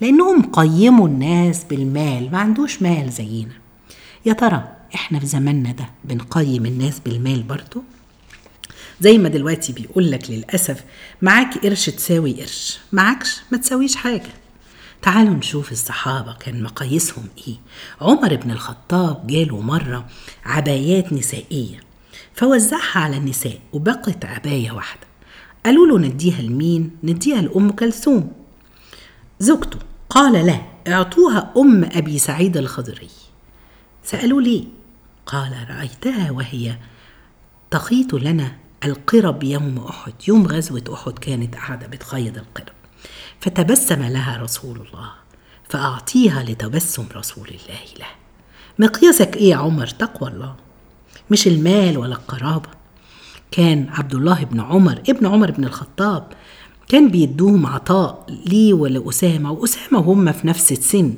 لأنهم 0.00 0.42
قيموا 0.42 1.08
الناس 1.08 1.64
بالمال 1.64 2.32
ما 2.32 2.38
عندوش 2.38 2.82
مال 2.82 3.10
زينا. 3.10 3.54
يا 4.26 4.32
ترى 4.32 4.68
إحنا 4.94 5.18
في 5.18 5.26
زماننا 5.26 5.72
ده 5.72 5.86
بنقيم 6.04 6.66
الناس 6.66 7.00
بالمال 7.00 7.42
برضو؟ 7.42 7.82
زي 9.00 9.18
ما 9.18 9.28
دلوقتي 9.28 9.72
بيقول 9.72 10.10
لك 10.10 10.30
للأسف 10.30 10.84
معاك 11.22 11.58
قرش 11.58 11.90
تساوي 11.90 12.40
قرش 12.40 12.78
معاكش 12.92 13.40
ما 13.52 13.58
تساويش 13.58 13.96
حاجة. 13.96 14.30
تعالوا 15.02 15.34
نشوف 15.34 15.72
الصحابة 15.72 16.34
كان 16.34 16.62
مقاييسهم 16.62 17.24
إيه. 17.48 17.54
عمر 18.00 18.36
بن 18.36 18.50
الخطاب 18.50 19.26
جاله 19.26 19.60
مرة 19.60 20.06
عبايات 20.44 21.12
نسائية. 21.12 21.80
فوزعها 22.34 22.98
على 22.98 23.16
النساء 23.16 23.58
وبقت 23.72 24.24
عباية 24.24 24.70
واحدة. 24.70 25.06
قالوا 25.66 25.86
له 25.86 25.98
نديها 25.98 26.42
لمين؟ 26.42 26.90
نديها 27.02 27.40
لأم 27.40 27.70
كلثوم. 27.70 28.32
زوجته 29.40 29.78
قال 30.10 30.46
لا 30.46 30.60
اعطوها 30.88 31.52
أم 31.56 31.84
أبي 31.84 32.18
سعيد 32.18 32.56
الخضري. 32.56 33.10
سألوا 34.04 34.42
ليه؟ 34.42 34.64
قال 35.26 35.66
رأيتها 35.70 36.30
وهي 36.30 36.76
تخيط 37.70 38.14
لنا 38.14 38.56
القرب 38.84 39.42
يوم 39.42 39.78
أحد. 39.88 40.12
يوم 40.28 40.46
غزوة 40.46 40.84
أحد 40.94 41.18
كانت 41.18 41.54
قاعدة 41.54 41.86
بتخيط 41.86 42.36
القرب. 42.36 42.74
فتبسم 43.40 44.02
لها 44.02 44.36
رسول 44.42 44.76
الله 44.76 45.10
فأعطيها 45.68 46.42
لتبسم 46.42 47.06
رسول 47.14 47.48
الله 47.48 47.80
له. 47.98 48.06
مقياسك 48.78 49.36
إيه 49.36 49.50
يا 49.50 49.56
عمر؟ 49.56 49.86
تقوى 49.86 50.30
الله. 50.30 50.56
مش 51.30 51.46
المال 51.48 51.98
ولا 51.98 52.14
القرابة. 52.14 52.68
كان 53.50 53.86
عبد 53.90 54.14
الله 54.14 54.44
بن 54.44 54.60
عمر 54.60 55.02
ابن 55.08 55.26
عمر 55.26 55.50
بن 55.50 55.64
الخطاب 55.64 56.26
كان 56.88 57.08
بيدوهم 57.08 57.66
عطاء 57.66 58.26
ليه 58.46 58.74
ولأسامة 58.74 59.52
وأسامة 59.52 59.98
وهم 59.98 60.32
في 60.32 60.46
نفس 60.46 60.72
السن. 60.72 61.14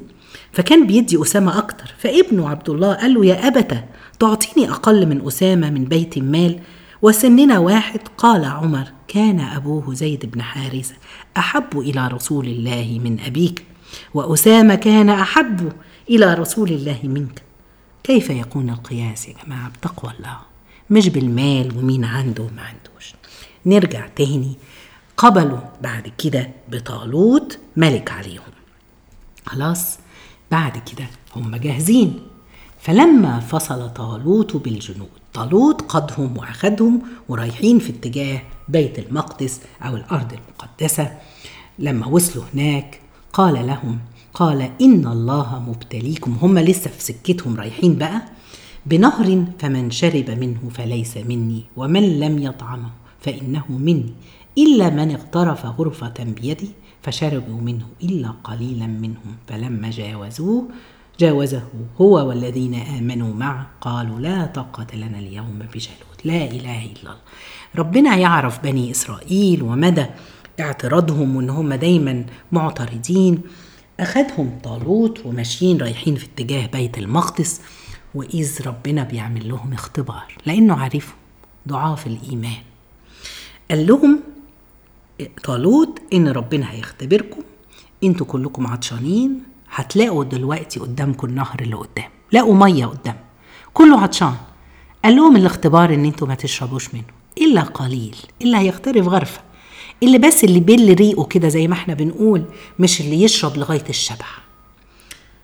فكان 0.52 0.86
بيدي 0.86 1.22
أسامة 1.22 1.58
أكتر. 1.58 1.94
فابنه 1.98 2.48
عبد 2.48 2.70
الله 2.70 2.94
قال 2.94 3.14
له 3.14 3.26
يا 3.26 3.48
أبت 3.48 3.84
تعطيني 4.18 4.70
أقل 4.70 5.06
من 5.06 5.26
أسامة 5.26 5.70
من 5.70 5.84
بيت 5.84 6.16
المال. 6.16 6.60
وسننا 7.02 7.58
واحد 7.58 8.00
قال 8.18 8.44
عمر 8.44 8.84
كان 9.08 9.40
أبوه 9.40 9.94
زيد 9.94 10.30
بن 10.30 10.42
حارثة 10.42 10.94
أحب 11.36 11.78
إلى 11.78 12.08
رسول 12.08 12.46
الله 12.46 13.00
من 13.04 13.20
أبيك 13.20 13.64
وأسامة 14.14 14.74
كان 14.74 15.08
أحب 15.10 15.72
إلى 16.10 16.34
رسول 16.34 16.68
الله 16.68 16.98
منك. 17.04 17.45
كيف 18.06 18.30
يكون 18.30 18.70
القياس 18.70 19.28
يا 19.28 19.34
جماعة 19.44 19.68
بتقوى 19.68 20.12
الله؟ 20.18 20.36
مش 20.90 21.08
بالمال 21.08 21.78
ومين 21.78 22.04
عنده 22.04 22.42
وما 22.42 22.62
عندوش. 22.62 23.14
نرجع 23.66 24.06
تاني. 24.06 24.56
قبلوا 25.16 25.58
بعد 25.82 26.12
كده 26.18 26.50
بطالوت 26.68 27.58
ملك 27.76 28.10
عليهم. 28.10 28.52
خلاص؟ 29.46 29.98
بعد 30.50 30.72
كده 30.78 31.06
هم 31.36 31.56
جاهزين. 31.56 32.22
فلما 32.80 33.40
فصل 33.40 33.90
طالوت 33.94 34.56
بالجنود 34.56 35.08
طالوت 35.34 35.82
قادهم 35.82 36.38
وأخدهم 36.38 37.02
ورايحين 37.28 37.78
في 37.78 37.90
اتجاه 37.90 38.42
بيت 38.68 38.98
المقدس 38.98 39.60
أو 39.82 39.96
الأرض 39.96 40.32
المقدسة. 40.32 41.18
لما 41.78 42.06
وصلوا 42.06 42.44
هناك 42.54 43.00
قال 43.32 43.66
لهم 43.66 43.98
قال 44.36 44.70
إن 44.80 45.06
الله 45.06 45.64
مبتليكم. 45.68 46.36
هم 46.42 46.58
لسه 46.58 46.90
في 46.90 47.02
سكتهم 47.02 47.56
رايحين 47.56 47.96
بقى. 47.96 48.22
بنهر 48.86 49.44
فمن 49.58 49.90
شرب 49.90 50.30
منه 50.30 50.60
فليس 50.74 51.16
مني 51.16 51.62
ومن 51.76 52.20
لم 52.20 52.38
يطعمه 52.38 52.90
فإنه 53.20 53.64
مني. 53.68 54.12
إلا 54.58 54.90
من 54.90 55.10
اغترف 55.10 55.66
غرفة 55.66 56.14
بيدي 56.24 56.70
فشربوا 57.02 57.60
منه 57.60 57.86
إلا 58.02 58.28
قليلا 58.44 58.86
منهم. 58.86 59.36
فلما 59.46 59.90
جاوزوه 59.90 60.68
جاوزه 61.20 61.62
هو 62.00 62.28
والذين 62.28 62.74
آمنوا 62.74 63.34
معه 63.34 63.66
قالوا 63.80 64.20
لا 64.20 64.46
طاقة 64.46 64.96
لنا 64.96 65.18
اليوم 65.18 65.58
بجالوت. 65.58 66.18
لا 66.24 66.44
إله 66.44 66.84
إلا 66.84 67.00
الله. 67.00 67.16
ربنا 67.76 68.16
يعرف 68.16 68.62
بني 68.62 68.90
إسرائيل 68.90 69.62
ومدى 69.62 70.06
اعتراضهم 70.60 71.36
وإن 71.36 71.50
هم 71.50 71.74
دايما 71.74 72.24
معترضين. 72.52 73.40
أخدهم 74.00 74.58
طالوت 74.64 75.26
وماشيين 75.26 75.78
رايحين 75.78 76.14
في 76.16 76.26
اتجاه 76.26 76.66
بيت 76.66 76.98
المقدس 76.98 77.60
وإذ 78.14 78.66
ربنا 78.66 79.02
بيعمل 79.02 79.48
لهم 79.48 79.72
اختبار 79.72 80.34
لأنه 80.46 80.74
عارفهم 80.74 81.16
ضعاف 81.68 82.06
الإيمان. 82.06 82.62
قال 83.70 83.86
لهم 83.86 84.20
طالوت 85.44 86.00
إن 86.12 86.28
ربنا 86.28 86.72
هيختبركم 86.72 87.40
إنتوا 88.04 88.26
كلكم 88.26 88.66
عطشانين 88.66 89.42
هتلاقوا 89.70 90.24
دلوقتي 90.24 90.80
قدامكم 90.80 91.26
النهر 91.28 91.56
اللي 91.60 91.76
قدام 91.76 92.10
لاقوا 92.32 92.54
مية 92.54 92.86
قدام 92.86 93.16
كله 93.74 94.00
عطشان. 94.00 94.34
قال 95.04 95.16
لهم 95.16 95.36
الاختبار 95.36 95.94
إن 95.94 96.04
إنتوا 96.04 96.28
ما 96.28 96.34
تشربوش 96.34 96.94
منه 96.94 97.04
إلا 97.38 97.60
قليل 97.60 98.16
اللي 98.42 98.56
هيغترف 98.56 99.06
غرفة. 99.08 99.40
اللي 100.02 100.18
بس 100.18 100.44
اللي 100.44 100.60
بيل 100.60 100.94
ريقه 100.98 101.24
كده 101.24 101.48
زي 101.48 101.68
ما 101.68 101.74
إحنا 101.74 101.94
بنقول 101.94 102.44
مش 102.78 103.00
اللي 103.00 103.22
يشرب 103.22 103.56
لغاية 103.56 103.84
الشبع. 103.88 104.26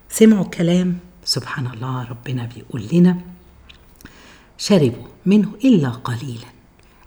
سمعوا 0.09 0.45
الكلام 0.45 0.99
سبحان 1.25 1.67
الله 1.67 2.09
ربنا 2.11 2.49
بيقول 2.57 2.89
لنا 2.93 3.17
شربوا 4.59 5.07
منه 5.27 5.53
إلا 5.65 5.89
قليلا. 5.89 6.47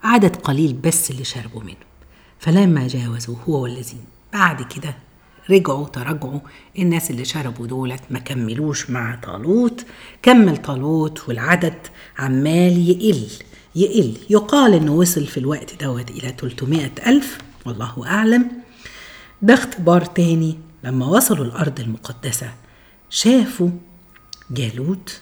عدد 0.04 0.36
قليل 0.36 0.74
بس 0.74 1.12
اللي 1.12 1.24
شربوا 1.24 1.62
منه. 1.62 1.86
فلما 2.40 2.88
جاوزوا 2.88 3.36
هو 3.50 3.64
والذين 3.64 4.06
بعد 4.34 4.62
كده 4.62 4.96
رجعوا 5.50 5.86
تراجعوا 5.88 6.40
الناس 6.80 7.12
اللي 7.12 7.26
شربوا 7.26 7.68
دولت 7.68 8.02
ما 8.10 8.20
كملوش 8.20 8.90
مع 8.90 9.20
طالوت. 9.24 9.86
كمل 10.22 10.58
طالوت 10.58 11.30
والعدد 11.30 11.78
عمال 12.20 12.90
يقل. 12.90 13.28
يقل 13.76 14.18
يقال 14.30 14.74
إنه 14.74 14.92
وصل 14.94 15.26
في 15.28 15.38
الوقت 15.38 15.84
دوت 15.84 16.12
إلى 16.12 16.34
300 16.40 16.92
ألف 17.08 17.38
والله 17.66 18.08
أعلم. 18.08 18.52
ده 19.42 19.54
اختبار 19.54 20.06
تاني 20.06 20.58
لما 20.84 21.06
وصلوا 21.06 21.46
الأرض 21.46 21.80
المقدسة. 21.80 22.54
شافوا 23.10 23.70
جالوت 24.52 25.22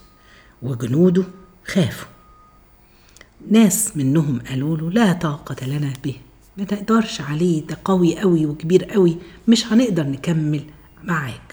وجنوده 0.62 1.24
خافوا. 1.66 2.08
ناس 3.52 3.98
منهم 3.98 4.40
قالوا 4.50 4.78
له 4.78 4.92
لا 4.92 5.14
طاقة 5.14 5.66
لنا 5.66 5.94
به 6.04 6.16
ما 6.58 6.64
تقدرش 6.64 7.22
عليه 7.22 7.68
ده 7.68 7.78
قوي 7.86 8.20
قوي 8.20 8.46
وكبير 8.46 8.84
قوي 8.86 9.18
مش 9.48 9.66
هنقدر 9.66 10.04
نكمل 10.04 10.64
معاك. 11.04 11.53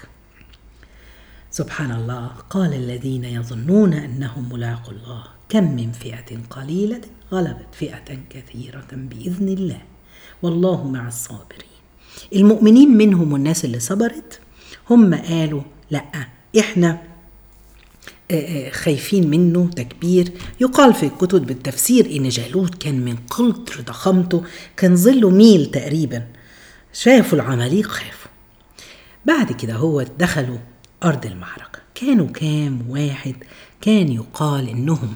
سبحان 1.50 1.92
الله. 1.92 2.26
قال 2.50 2.74
الذين 2.74 3.24
يظنون 3.24 3.92
أنهم 3.92 4.52
ملاقوا 4.52 4.92
الله 4.92 5.24
كم 5.48 5.76
من 5.76 5.92
فئة 5.92 6.38
قليلة 6.50 7.00
غلبت 7.32 7.66
فئة 7.72 8.18
كثيرة 8.30 8.88
بإذن 8.92 9.48
الله. 9.48 9.82
والله 10.42 10.88
مع 10.88 11.08
الصابرين. 11.08 11.70
المؤمنين 12.34 12.96
منهم 12.96 13.32
والناس 13.32 13.64
اللي 13.64 13.80
صبرت 13.80 14.40
هم 14.90 15.14
قالوا 15.14 15.62
لأ 15.90 16.28
إحنا 16.58 17.02
خايفين 18.70 19.30
منه 19.30 19.70
تكبير. 19.76 20.32
يقال 20.60 20.94
في 20.94 21.06
الكتب 21.06 21.46
بالتفسير 21.46 22.16
إن 22.16 22.28
جالوت 22.28 22.74
كان 22.74 23.04
من 23.04 23.16
قطر 23.16 23.80
ضخامته 23.80 24.44
كان 24.76 24.96
ظله 24.96 25.30
ميل 25.30 25.70
تقريبا. 25.70 26.26
شافوا 26.92 27.38
العماليق 27.38 27.86
خافوا. 27.86 28.30
بعد 29.26 29.52
كده 29.52 29.74
هو 29.74 30.02
دخلوا 30.18 30.58
أرض 31.04 31.26
المعركة. 31.26 31.80
كانوا 31.94 32.26
كام 32.26 32.84
واحد 32.88 33.34
كان 33.80 34.12
يقال 34.12 34.68
إنهم 34.68 35.14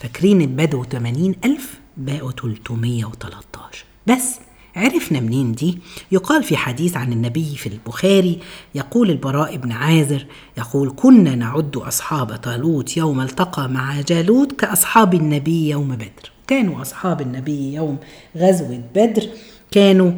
فاكرين 0.00 0.40
البدو 0.40 0.84
80 0.84 1.34
ألف؟ 1.44 1.80
بقوا 1.96 2.30
313 2.30 3.84
بس 4.06 4.34
عرفنا 4.76 5.20
منين 5.20 5.52
دي؟ 5.52 5.78
يقال 6.12 6.42
في 6.44 6.56
حديث 6.56 6.96
عن 6.96 7.12
النبي 7.12 7.56
في 7.56 7.68
البخاري 7.68 8.38
يقول 8.74 9.10
البراء 9.10 9.56
بن 9.56 9.72
عازر 9.72 10.26
يقول 10.58 10.92
كنا 10.96 11.34
نعد 11.34 11.76
أصحاب 11.76 12.36
طالوت 12.36 12.96
يوم 12.96 13.20
التقى 13.20 13.68
مع 13.68 14.00
جالوت 14.00 14.52
كأصحاب 14.52 15.14
النبي 15.14 15.68
يوم 15.68 15.96
بدر. 15.96 16.30
كانوا 16.46 16.82
أصحاب 16.82 17.20
النبي 17.20 17.74
يوم 17.74 17.98
غزوة 18.36 18.82
بدر 18.94 19.28
كانوا 19.70 20.12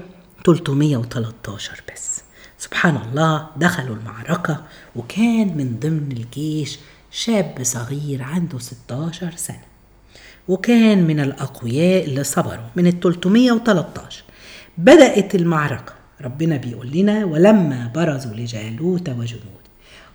313 0.46 1.82
بس. 1.94 2.22
سبحان 2.58 2.96
الله 2.96 3.46
دخلوا 3.56 3.96
المعركة 3.96 4.64
وكان 4.96 5.56
من 5.56 5.78
ضمن 5.80 6.12
الجيش 6.12 6.78
شاب 7.10 7.58
صغير 7.62 8.22
عنده 8.22 8.58
16 8.58 9.30
سنة 9.36 9.62
وكان 10.48 11.06
من 11.06 11.20
الأقوياء 11.20 12.04
اللي 12.04 12.24
صبروا 12.24 12.68
من 12.76 12.86
ال 12.86 13.00
313 13.00 14.24
بدأت 14.78 15.34
المعركة 15.34 15.92
ربنا 16.20 16.56
بيقول 16.56 16.90
لنا 16.90 17.24
ولما 17.24 17.92
برزوا 17.94 18.34
لجالوت 18.34 19.08
وجنود 19.08 19.62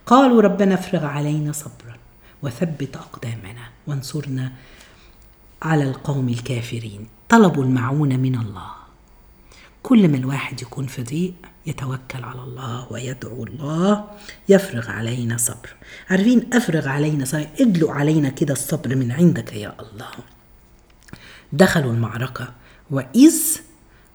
قالوا 0.06 0.42
ربنا 0.42 0.74
افرغ 0.74 1.06
علينا 1.06 1.52
صبرا 1.52 1.98
وثبت 2.44 2.96
أقدامنا 2.96 3.64
وانصرنا 3.88 4.52
على 5.62 5.84
القوم 5.84 6.30
الكافرين. 6.30 7.08
طلبوا 7.30 7.64
المعونة 7.64 8.18
من 8.18 8.36
الله. 8.36 8.68
كل 9.84 10.08
ما 10.08 10.18
الواحد 10.18 10.62
يكون 10.62 10.88
في 10.88 11.04
ضيق 11.04 11.34
يتوكل 11.66 12.24
على 12.24 12.42
الله 12.42 12.88
ويدعو 12.92 13.44
الله 13.44 14.06
يفرغ 14.50 14.90
علينا 14.92 15.38
صبر. 15.38 15.76
عارفين 16.10 16.50
أفرغ 16.54 16.88
علينا 16.88 17.26
صبر 17.26 17.48
ادلق 17.60 17.90
علينا 17.90 18.30
كده 18.30 18.54
الصبر 18.54 18.96
من 18.96 19.12
عندك 19.12 19.54
يا 19.54 19.76
الله. 19.80 20.12
دخلوا 21.54 21.94
المعركة 21.94 22.54
وإذ 22.92 23.36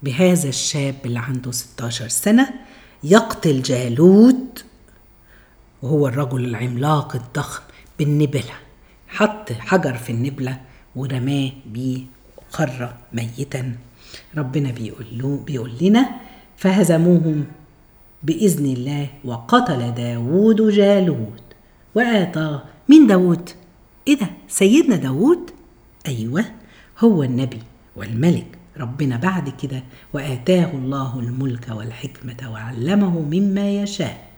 بهذا 0.02 0.48
الشاب 0.48 0.94
اللي 1.04 1.18
عنده 1.18 1.52
16 1.52 2.08
سنة 2.08 2.50
يقتل 3.04 3.62
جالوت 3.62 4.64
وهو 5.82 6.08
الرجل 6.08 6.44
العملاق 6.44 7.16
الضخم 7.16 7.62
بالنبلة. 7.98 8.54
حط 9.08 9.52
حجر 9.52 9.94
في 9.94 10.12
النبلة 10.12 10.60
ورماه 10.96 11.50
بيه 11.66 12.02
وخر 12.36 12.94
ميتا. 13.12 13.76
ربنا 14.36 14.70
بيقول 14.70 15.06
له 15.12 15.42
بيقول 15.46 15.72
لنا 15.80 16.27
فهزموهم 16.58 17.44
بإذن 18.22 18.64
الله 18.66 19.06
وقتل 19.24 19.94
داوود 19.94 20.62
جالوت 20.68 21.42
وآتى 21.94 22.60
من 22.88 23.06
داوود. 23.06 23.50
إيه 24.08 24.18
ده 24.18 24.26
سيدنا 24.48 24.96
داوود 24.96 25.50
أيوة 26.08 26.44
هو 26.98 27.22
النبي 27.22 27.62
والملك 27.96 28.46
ربنا 28.80 29.16
بعد 29.16 29.48
كده 29.62 29.82
وآتاه 30.12 30.70
الله 30.74 31.18
الملك 31.20 31.68
والحكمة 31.70 32.52
وعلمه 32.52 33.20
مما 33.20 33.70
يشاء. 33.70 34.28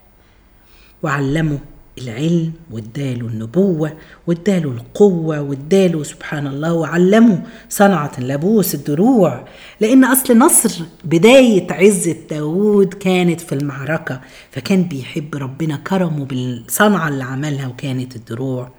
وعلمه 1.02 1.58
العلم 1.98 2.52
واداله 2.70 3.26
النبوة 3.26 3.92
واداله 4.26 4.70
القوة 4.70 5.40
واداله 5.40 6.02
سبحان 6.02 6.46
الله 6.46 6.72
وعلمه 6.74 7.42
صنعة 7.68 8.12
اللبوس 8.18 8.74
الدروع. 8.74 9.44
لأن 9.80 10.04
أصل 10.04 10.38
نصر 10.38 10.84
بداية 11.04 11.72
عزة 11.72 12.16
داود 12.30 12.94
كانت 12.94 13.40
في 13.40 13.54
المعركة 13.54 14.20
فكان 14.50 14.82
بيحب 14.82 15.34
ربنا 15.34 15.76
كرمه 15.76 16.24
بالصنعة 16.24 17.08
اللي 17.08 17.24
عملها 17.24 17.66
وكانت 17.68 18.16
الدروع. 18.16 18.70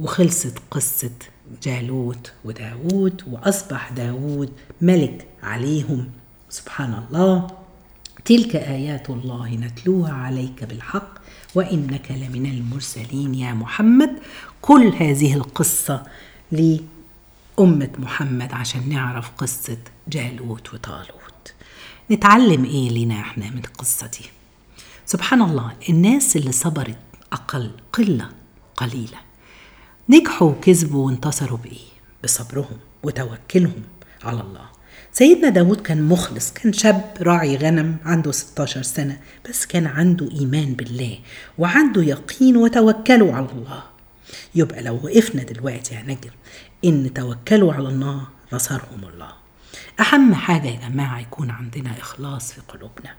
وخلصت 0.00 0.58
قصة 0.70 1.10
جالوت 1.62 2.32
وداود 2.44 3.22
وأصبح 3.30 3.90
داود 3.92 4.50
ملك 4.80 5.26
عليهم. 5.42 6.08
سبحان 6.50 6.94
الله. 7.08 7.46
تلك 8.28 8.56
آيات 8.56 9.10
الله 9.10 9.54
نتلوها 9.54 10.12
عليك 10.12 10.64
بالحق 10.64 11.08
وإنك 11.54 12.10
لمن 12.10 12.46
المرسلين 12.46 13.34
يا 13.34 13.54
محمد. 13.54 14.10
كل 14.62 14.92
هذه 14.98 15.34
القصة 15.34 16.02
لأمة 16.52 17.90
محمد 17.98 18.52
عشان 18.52 18.88
نعرف 18.88 19.30
قصة 19.38 19.78
جالوت 20.08 20.74
وطالوت. 20.74 21.54
نتعلم 22.10 22.64
إيه 22.64 22.90
لنا 22.90 23.20
إحنا 23.20 23.50
من 23.50 23.58
القصة 23.58 24.06
دي؟ 24.06 24.24
سبحان 25.06 25.42
الله 25.42 25.72
الناس 25.88 26.36
اللي 26.36 26.52
صبرت 26.52 26.98
أقل 27.32 27.70
قلة 27.92 28.30
قليلة. 28.76 29.18
نجحوا 30.08 30.50
وكسبوا 30.50 31.06
وانتصروا 31.06 31.58
بإيه؟ 31.58 31.88
بصبرهم 32.24 32.78
وتوكلهم 33.02 33.82
على 34.24 34.40
الله. 34.40 34.77
سيدنا 35.12 35.48
داود 35.48 35.80
كان 35.80 36.02
مخلص 36.02 36.52
كان 36.52 36.72
شاب 36.72 37.14
راعي 37.20 37.56
غنم 37.56 37.96
عنده 38.04 38.32
16 38.32 38.82
سنة 38.82 39.20
بس 39.48 39.66
كان 39.66 39.86
عنده 39.86 40.30
إيمان 40.30 40.74
بالله 40.74 41.18
وعنده 41.58 42.02
يقين 42.02 42.56
وتوكلوا 42.56 43.32
على 43.32 43.48
الله. 43.52 43.82
يبقى 44.54 44.82
لو 44.82 45.00
وقفنا 45.04 45.42
دلوقتي 45.42 45.94
يا 45.94 46.02
نجر 46.02 46.32
إن 46.84 47.14
توكلوا 47.14 47.72
على 47.74 47.88
الله 47.88 48.22
نصرهم 48.52 49.04
الله. 49.12 49.32
أهم 50.00 50.34
حاجة 50.34 50.66
يا 50.68 50.88
جماعة 50.88 51.20
يكون 51.20 51.50
عندنا 51.50 51.90
إخلاص 51.90 52.52
في 52.52 52.60
قلوبنا. 52.68 53.14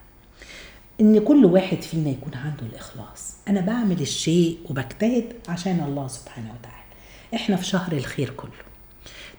إن 1.02 1.20
كل 1.20 1.46
واحد 1.46 1.82
فينا 1.82 2.10
يكون 2.10 2.34
عنده 2.34 2.64
الإخلاص. 2.74 3.34
أنا 3.48 3.62
بعمل 3.62 4.02
الشيء 4.02 4.60
وبجتهد 4.70 5.34
عشان 5.50 5.80
الله 5.88 6.08
سبحانه 6.08 6.54
وتعالى. 6.60 6.84
إحنا 7.36 7.56
في 7.56 7.66
شهر 7.66 7.92
الخير 7.92 8.30
كله. 8.30 8.69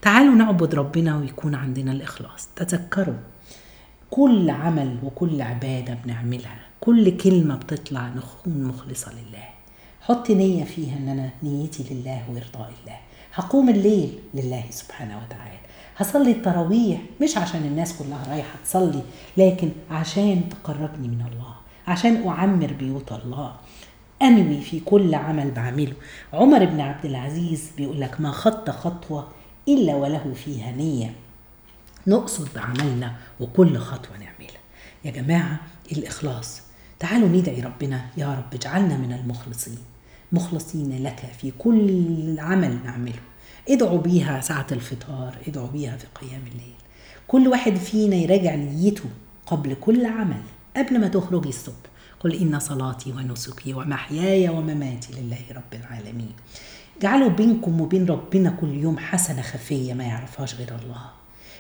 تعالوا 0.03 0.35
نعبد 0.35 0.75
ربنا 0.75 1.17
ويكون 1.17 1.55
عندنا 1.55 1.93
الإخلاص. 1.93 2.49
تذكروا 2.57 3.15
كل 4.11 4.51
عمل 4.51 4.97
وكل 5.03 5.43
عبادة 5.43 5.95
بنعملها 6.05 6.61
كل 6.81 7.17
كلمة 7.17 7.57
بتطلع 7.57 8.09
نكون 8.09 8.65
مخلصة 8.65 9.13
لله. 9.13 9.49
حط 10.01 10.31
نية 10.31 10.65
فيها 10.65 10.97
إن 10.97 11.09
أنا 11.09 11.31
نيتي 11.43 11.85
لله 11.91 12.23
وإرضاء 12.29 12.73
الله. 12.83 12.97
هقوم 13.35 13.69
الليل 13.69 14.19
لله 14.35 14.65
سبحانه 14.71 15.23
وتعالى. 15.25 15.59
هصلي 15.97 16.31
التراويح 16.31 17.01
مش 17.23 17.37
عشان 17.37 17.61
الناس 17.61 17.99
كلها 17.99 18.31
رايحة 18.31 18.59
تصلي 18.65 19.03
لكن 19.37 19.71
عشان 19.91 20.43
تقربني 20.51 21.09
من 21.09 21.25
الله 21.33 21.55
عشان 21.87 22.29
أعمر 22.29 22.73
بيوت 22.73 23.13
الله. 23.13 23.55
أنوي 24.23 24.61
في 24.61 24.81
كل 24.81 25.15
عمل 25.15 25.51
بعمله. 25.51 25.93
عمر 26.33 26.65
بن 26.65 26.81
عبد 26.81 27.05
العزيز 27.07 27.71
بيقول 27.77 28.01
لك 28.01 28.21
ما 28.21 28.31
خط 28.31 28.71
خطوة 28.71 29.29
إلا 29.69 29.95
وله 29.95 30.35
فيها 30.45 30.73
نية. 30.73 31.15
نقصد 32.07 32.49
بعملنا 32.55 33.17
وكل 33.41 33.79
خطوة 33.79 34.13
نعملها. 34.13 34.61
يا 35.05 35.11
جماعة 35.11 35.61
الإخلاص. 35.93 36.63
تعالوا 36.99 37.29
ندعي 37.29 37.61
ربنا. 37.61 38.07
يا 38.17 38.35
رب 38.35 38.55
اجعلنا 38.55 38.97
من 38.97 39.13
المخلصين. 39.13 39.79
مخلصين 40.33 41.03
لك 41.03 41.33
في 41.41 41.53
كل 41.59 42.37
عمل 42.41 42.79
نعمله. 42.85 43.21
ادعوا 43.69 43.99
بيها 43.99 44.41
ساعة 44.41 44.67
الفطار 44.73 45.39
ادعوا 45.49 45.69
بيها 45.69 45.97
في 45.97 46.07
قيام 46.15 46.43
الليل. 46.47 46.75
كل 47.29 47.49
واحد 47.49 47.77
فينا 47.77 48.17
يراجع 48.17 48.55
نيته 48.55 49.05
قبل 49.47 49.75
كل 49.75 50.07
عمل 50.07 50.43
قبل 50.77 51.01
ما 51.01 51.09
تخرجي 51.09 51.49
الصبح. 51.49 51.91
قل 52.21 52.35
إن 52.35 52.59
صلاتي 52.59 53.13
ونسكي 53.13 53.75
ومحياي 53.75 54.49
ومماتي 54.49 55.13
لله 55.13 55.45
رب 55.51 55.75
العالمين. 55.75 56.33
جعلوا 57.03 57.29
بينكم 57.29 57.81
وبين 57.81 58.07
ربنا 58.07 58.51
كل 58.61 58.75
يوم 58.75 58.99
حسنة 58.99 59.43
خفية 59.43 59.95
ما 59.95 60.05
يعرفهاش 60.05 60.55
غير 60.55 60.69
الله. 60.69 61.11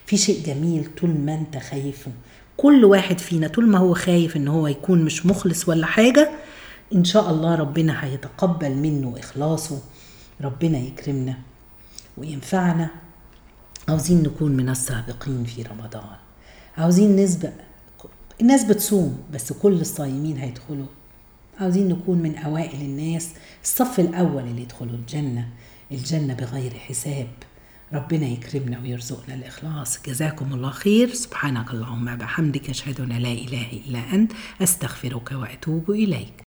في 0.07 0.16
شيء 0.16 0.44
جميل 0.46 0.88
طول 1.00 1.11
ما 1.11 1.35
انت 1.35 1.57
خايفه. 1.57 2.11
كل 2.57 2.85
واحد 2.85 3.18
فينا 3.18 3.48
طول 3.48 3.68
ما 3.68 3.79
هو 3.79 3.94
خايف 3.94 4.37
إن 4.37 4.48
هو 4.48 4.66
يكون 4.66 5.05
مش 5.05 5.26
مخلص 5.26 5.68
ولا 5.68 5.87
حاجة 5.87 6.31
إن 6.94 7.05
شاء 7.05 7.31
الله 7.31 7.55
ربنا 7.55 8.05
هيتقبل 8.05 8.74
منه 8.74 9.14
إخلاصه. 9.18 9.79
ربنا 10.40 10.79
يكرمنا 10.79 11.35
وينفعنا. 12.18 12.90
عاوزين 13.88 14.22
نكون 14.22 14.53
من 14.53 14.68
السابقين 14.68 15.44
في 15.44 15.62
رمضان. 15.62 16.16
عاوزين 16.79 17.16
نسبق 17.16 17.53
الناس 18.40 18.64
بتصوم 18.64 19.18
بس 19.35 19.53
كل 19.53 19.81
الصايمين 19.81 20.37
هيدخلوا 20.37 20.87
عاوزين 21.61 21.88
نكون 21.88 22.18
من 22.18 22.37
أوائل 22.37 22.81
الناس. 22.81 23.31
الصف 23.62 24.01
الأول 24.01 24.42
اللي 24.42 24.62
يدخلوا 24.62 24.94
الجنة 24.94 25.49
الجنة 25.92 26.35
بغير 26.35 26.75
حساب. 26.75 27.29
ربنا 27.92 28.27
يكرمنا 28.27 28.81
ويرزقنا 28.81 29.35
الإخلاص. 29.35 30.03
جزاكم 30.03 30.53
الله 30.53 30.70
خير. 30.70 31.14
سبحانك 31.14 31.70
اللهم 31.70 32.16
بحمدك 32.16 32.70
أشهد 32.70 33.01
أن 33.01 33.09
لا 33.09 33.33
إله 33.33 33.73
إلا 33.73 34.14
أنت 34.14 34.33
أستغفرك 34.62 35.33
وأتوب 35.33 35.90
إليك. 35.90 36.50